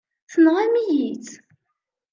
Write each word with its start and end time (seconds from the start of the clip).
Tenɣam-iyi-tt. 0.31 1.35